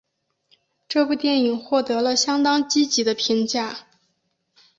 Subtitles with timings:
[0.87, 3.81] 这部电影获得了相当积极的评价。